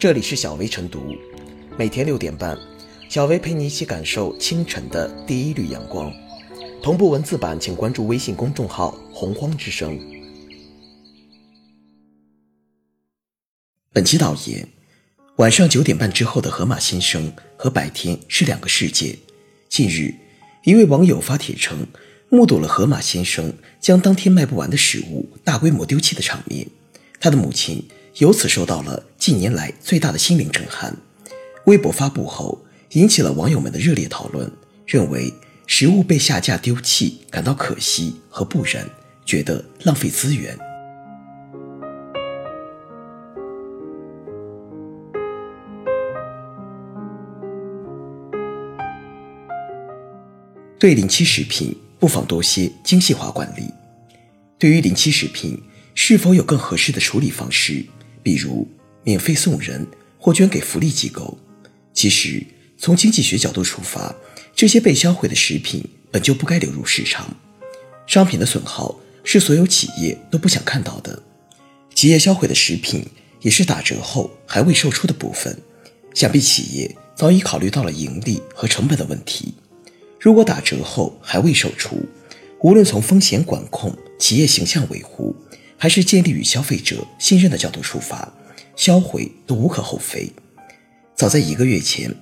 [0.00, 1.14] 这里是小薇晨读，
[1.76, 2.58] 每天六点半，
[3.10, 6.10] 小薇陪你一起感受清晨的第一缕阳光。
[6.82, 10.00] 同步文字版，请关注微信公众号“洪荒之声”。
[13.92, 14.66] 本期导言：
[15.36, 19.18] 晚上九点半之后的河马先生和白天是两个世界。
[19.68, 20.14] 近日，
[20.64, 21.86] 一位网友发帖称，
[22.30, 26.66] 目睹了河马先生将当天卖不完的食物大规模丢弃的场面，
[27.20, 27.86] 他的母亲
[28.20, 30.94] 由此受到了近年来最大的心灵震撼。
[31.64, 34.50] 微博发布后，引起了网友们的热烈讨论，
[34.86, 35.32] 认为
[35.66, 38.86] 食物被下架丢弃感到可惜和不忍，
[39.24, 40.58] 觉得浪费资源。
[50.78, 53.72] 对临期食品，不妨多些精细化管理。
[54.58, 55.58] 对于临期食品，
[55.94, 57.86] 是否有更合适的处理方式，
[58.22, 58.66] 比如
[59.04, 59.86] 免费送人
[60.18, 61.38] 或捐给福利机构？
[61.92, 62.44] 其实，
[62.78, 64.14] 从经济学角度出发，
[64.54, 67.36] 这些被销毁的食品本就不该流入市场。
[68.06, 71.22] 商品的损耗是所有企业都不想看到的。
[71.94, 73.06] 企业销毁的食品
[73.40, 75.56] 也是打折后还未售出的部分，
[76.14, 79.54] 想必企业早已考虑到了盈利和成本的问题。
[80.18, 82.06] 如果打折后还未售出，
[82.62, 85.34] 无论从风险管控、企业形象维护，
[85.80, 88.30] 还是建立与消费者信任的角度出发，
[88.76, 90.30] 销毁都无可厚非。
[91.16, 92.14] 早在一个月前，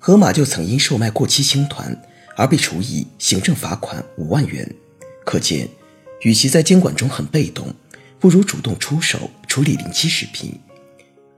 [0.00, 1.96] 盒马就曾因售卖过期青团
[2.36, 4.68] 而被处以行政罚款五万元。
[5.24, 5.68] 可见，
[6.22, 7.72] 与其在监管中很被动，
[8.18, 10.52] 不如主动出手处理临期食品。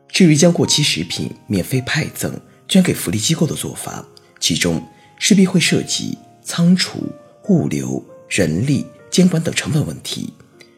[0.09, 4.03] 至于将过期食品免费派赠、捐给福利机构的做法，
[4.41, 4.83] 其中。
[5.19, 7.11] 势必会涉及仓储、
[7.49, 10.31] 物流、人力、监管等成本问题。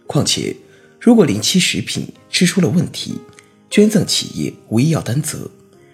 [0.07, 0.55] 况且，
[1.01, 3.19] 如果临期食品吃出了问题，
[3.71, 5.51] 捐赠企业无疑要担责，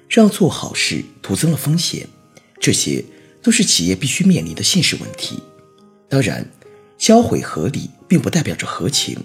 [0.08, 2.06] 让做好事徒增了风险。
[2.60, 3.04] 这些
[3.42, 5.38] 都是企业必须面临的现实问题。
[6.08, 6.48] 当然，
[6.98, 9.16] 销毁合理并不代表着合情。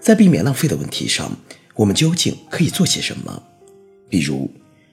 [0.00, 1.38] 在避免浪费的问题上，
[1.74, 3.42] 我们究竟可以做些什么？
[4.08, 4.52] 比如，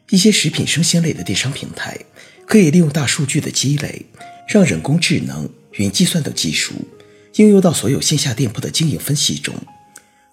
[0.09, 1.97] 一些食品生鲜类的电商平台。
[2.45, 4.07] 可以利用大数据的积累，
[4.47, 6.73] 让人工智能、云计算等技术
[7.35, 9.53] 应用到所有线下店铺的经营分析中，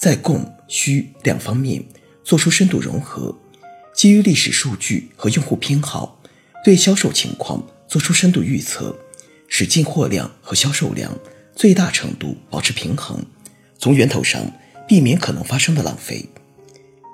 [0.07, 1.85] 在供需两方面
[2.23, 3.37] 做出深度融合，
[3.93, 6.23] 基于历史数据和用户偏好，
[6.65, 8.97] 对销售情况做出深度预测，
[9.49, 11.13] 使进货量和销售量
[11.57, 13.21] 最大程度保持平衡，
[13.81, 14.49] 从源头上
[14.87, 16.25] 避免可能发生的浪费。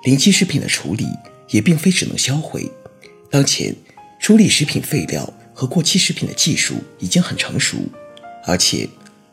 [0.05, 1.07] 临期食品的处理
[1.49, 2.69] 也并非只能销毁，
[3.31, 3.75] 当前。
[4.19, 7.75] 处理食品废料和过期食品的技术已经很成熟，
[8.45, 8.87] 而且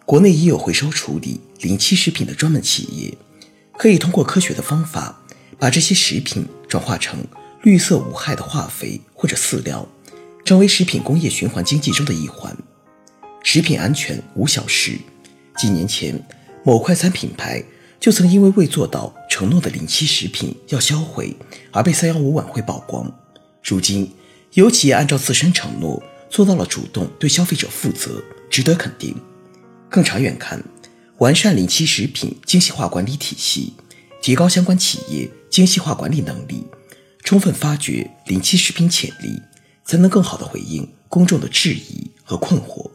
[0.06, 3.14] 国内已有回收处理临期食品的专门企业，
[3.80, 5.22] 可以通过科学的方法
[5.58, 7.18] 把这些食品转化成
[7.62, 9.88] 绿色无害的化肥或者饲料，
[10.44, 12.54] 成为食品工业循环经济中的一环。
[13.42, 14.98] 食品安全无小事，
[15.56, 16.22] 几年前
[16.62, 17.64] 某快餐品牌
[17.98, 21.34] 就曾因为未做到承诺的临期食品要销毁
[21.70, 23.10] 而被三幺五晚会曝光，
[23.64, 24.12] 如今。
[24.52, 29.16] 有企业按照自身承诺做到了主动对消费者负责，值得肯定。
[29.88, 30.62] 更长远看，
[31.20, 33.74] 完善临期食品精细化管理体系，
[34.22, 36.66] 提高相关企业精细化管理能力，
[37.22, 39.38] 充分发掘临期食品潜力，
[39.84, 42.90] 才能更好地回应公众的质疑和困惑。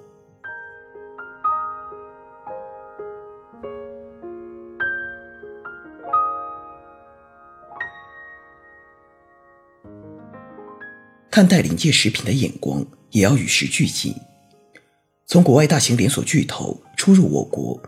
[11.30, 14.16] 看待临界食品的眼光也要与时俱进。
[15.28, 17.80] 从国外大型连锁巨头出入我国，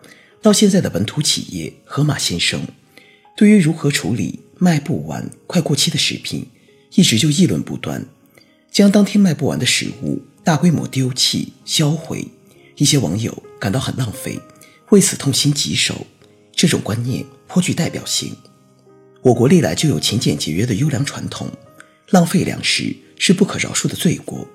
[0.47, 2.61] 到现在的本土企业盒马鲜生，
[3.35, 6.47] 对于如何处理卖不完、快过期的食品，
[6.93, 8.05] 一直就议论不断。
[8.71, 12.25] 将当天卖不完的食物大规模丢弃销毁，
[12.77, 14.39] 一些网友感到很浪费，
[14.91, 16.07] 为此痛心疾首。
[16.55, 18.33] 这种观念颇具代表性。
[19.23, 21.51] 我国历来就有勤俭节约的优良传统，
[22.11, 22.95] 浪费粮食。
[23.19, 24.47] 是不可饶恕的罪过，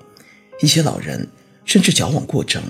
[0.62, 1.28] 一些老人
[1.66, 2.62] 甚至矫枉过正，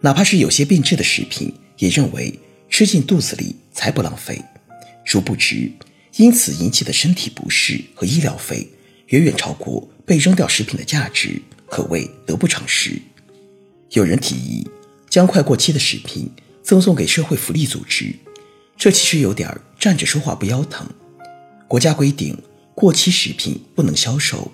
[0.00, 2.36] 哪怕是有些变质的食品，也认为
[2.68, 4.42] 吃进肚子里才不浪费。
[5.04, 5.70] 殊不知，
[6.16, 8.68] 因此引起的身体不适和医疗费
[9.06, 13.00] 远远超过被扔掉食品的价值，可谓得不偿失。
[13.92, 14.68] 有人提议
[15.08, 16.30] 将快过期的食品
[16.62, 18.14] 赠送给社会福利组织，
[18.76, 20.86] 这其实有点站着说话不腰疼。
[21.66, 22.36] 国家规定，
[22.74, 24.52] 过期食品不能销售。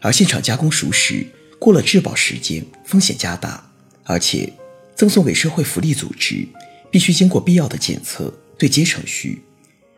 [0.00, 1.26] 而现场加工熟食
[1.58, 3.70] 过了质保时间，风险加大，
[4.04, 4.50] 而且
[4.94, 6.48] 赠送给社会福利组织
[6.90, 9.42] 必须经过必要的检测对接程序，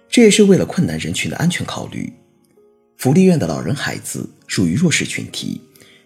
[0.08, 2.12] 这也是为了困难人群的安全考虑。
[2.98, 5.60] 福利院的老人孩子属于弱势群体，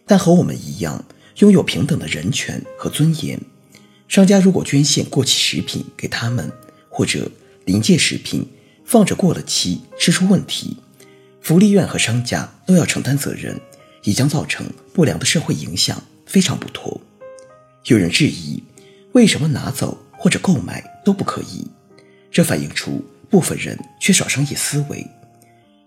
[0.06, 1.04] 但和我们一样
[1.38, 3.38] 拥有平等的人权和尊严。
[4.08, 6.50] 商家如果捐献过期食品给他们，
[6.88, 7.30] 或者
[7.64, 8.46] 临界食品
[8.84, 10.76] 放着过了期吃出问题，
[11.40, 13.60] 福利院和商家都要承担责任，
[14.04, 17.00] 也将造成不良的社会影响，非常不妥。
[17.86, 18.62] 有人质疑，
[19.12, 21.64] 为什么拿走或者购买都不可以？
[22.32, 23.00] 这反映出
[23.30, 25.06] 部分人缺少商业思维。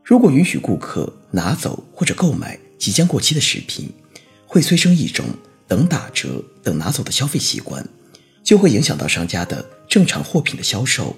[0.01, 3.91] 如果允许顾客拿走或者购买即将过期的食品，
[4.47, 5.25] 会催生一种
[5.67, 7.85] 等打折、等拿走的消费习惯。
[8.41, 11.17] 就会影响到商家的正常货品的销售，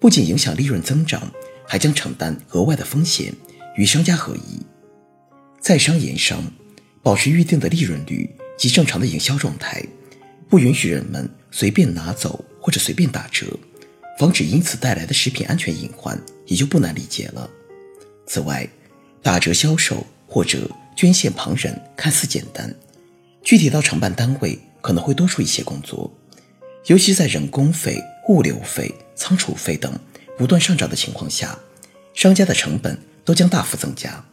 [0.00, 1.30] 不仅影响利润增长，
[1.68, 3.34] 还将承担额外的风险，
[3.76, 4.62] 与商家合一。
[5.60, 6.42] 在商言商，
[7.02, 9.84] 保持预定的利润率及正常的营销状态，
[10.48, 13.46] 不允许人们随便拿走或者随便打折，
[14.18, 17.48] 防止因此带来的食品安全隐患，也就不难理解了。
[18.26, 18.68] 此外，
[19.22, 22.74] 打折销售或者捐献旁人看似简单，
[23.42, 26.12] 具体到承办单位可能会多出一些工作。
[26.86, 27.98] 尤其在人工费、
[28.28, 29.98] 物流费、仓储费等
[30.36, 31.58] 不断上涨的情况下，
[32.12, 34.24] 商家的成本都将大幅增加。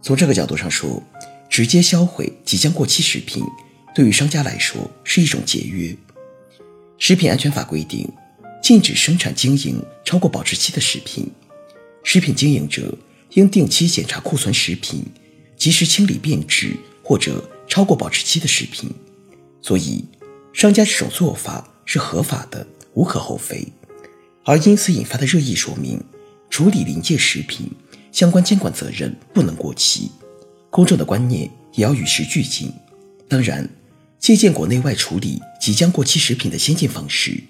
[0.00, 1.02] 从这个角度上说，
[1.48, 3.44] 直接销毁即将过期食品，
[3.94, 5.96] 对于商家来说是一种节约。
[6.98, 8.10] 食品安全法规定，
[8.62, 11.30] 禁止生产经营超过保质期的食品，
[12.02, 12.92] 食品经营者
[13.30, 15.04] 应定期检查库存食品，
[15.56, 18.90] 及时清理变质或者超过保质期的食品。
[19.62, 20.04] 所以，
[20.52, 21.70] 商家这种做法。
[21.86, 23.62] 是合法的，无可厚非。
[24.42, 26.02] 而因此引发的热议说明，
[26.48, 27.70] 处理临界食品
[28.10, 30.10] 相关监管责任不能过期，
[30.70, 31.42] 公众的观念
[31.74, 32.72] 也要与时俱进。
[33.28, 33.68] 当然，
[34.24, 37.44] 借鉴国内外处理即将过期食品的先进方式，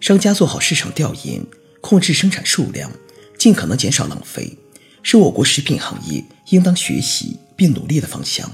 [0.00, 1.40] 商家做好市场调研，
[1.80, 2.90] 控制生产数量，
[3.38, 4.58] 尽可能减少浪费，
[5.04, 8.50] 是我国食品行业应当学习并努力的方向。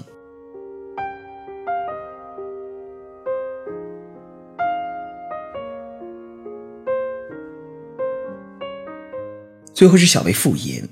[9.73, 10.87] 最后是小薇复言：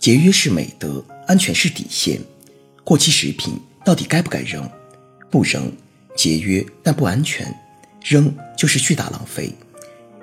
[0.00, 2.18] 节约是美德，安全是底线。
[2.82, 4.68] 过期食品到底该不该扔？
[5.30, 5.72] 不扔，
[6.16, 7.46] 节约但不安全；
[8.02, 9.52] 扔就是巨大浪费。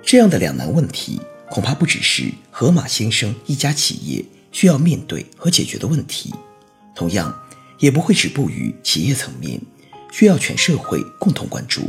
[0.03, 1.19] 这样的两难问题，
[1.49, 6.33] 恐怕不只是盒马先生一家企业需要面对和解决的问题，
[6.95, 7.37] 同样
[7.79, 9.59] 也不会止步于企业层面，
[10.11, 11.81] 需要全社会共同关注。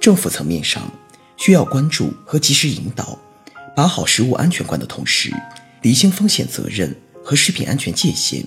[0.00, 0.90] 政府层面上
[1.36, 3.18] 需要关注和及时引导。
[3.76, 5.32] 把好食物安全观的同时，
[5.82, 8.44] 厘清风险责任和食品安全界限，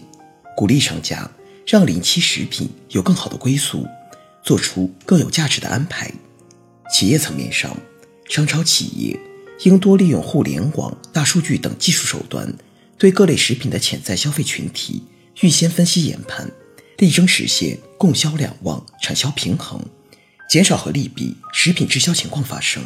[0.57, 1.29] 鼓励商家
[1.65, 3.87] 让临期食品有更好的归宿，
[4.43, 6.11] 做出更有价值的安排。
[6.93, 7.75] 企业层面上，
[8.29, 9.19] 商超企业
[9.63, 12.53] 应多利用互联网、大数据等技术手段，
[12.97, 15.03] 对各类食品的潜在消费群体
[15.41, 16.51] 预先分析研判，
[16.97, 19.81] 力争实现供销两旺、产销平衡，
[20.49, 22.83] 减少和利弊食品滞销情况发生。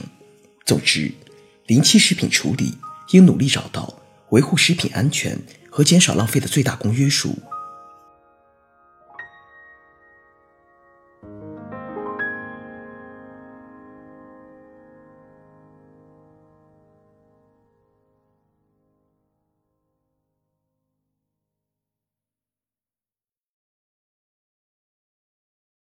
[0.66, 1.12] 总之。
[1.68, 2.75] 临期食品处理
[3.10, 3.92] 应努力找到
[4.30, 5.36] 维护食品安全
[5.68, 7.36] 和减少浪费的最大公约数。
[11.25, 11.55] thank you